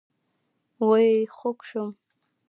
وئ 0.87 1.09
خوږ 1.35 1.57
شوم 1.69 1.91